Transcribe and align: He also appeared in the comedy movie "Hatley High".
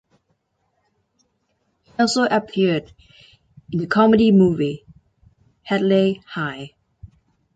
He 1.83 1.91
also 1.99 2.23
appeared 2.23 2.91
in 3.71 3.77
the 3.77 3.85
comedy 3.85 4.31
movie 4.31 4.83
"Hatley 5.69 6.23
High". 6.25 6.73